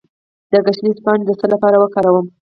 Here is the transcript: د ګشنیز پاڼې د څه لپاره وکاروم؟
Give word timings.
د 0.51 0.53
ګشنیز 0.65 0.97
پاڼې 1.03 1.23
د 1.25 1.31
څه 1.39 1.45
لپاره 1.53 1.75
وکاروم؟ 1.79 2.25